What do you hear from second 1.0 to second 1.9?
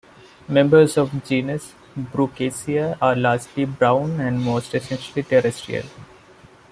the genus